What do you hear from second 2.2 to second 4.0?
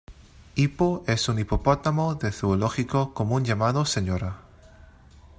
zoológico común llamado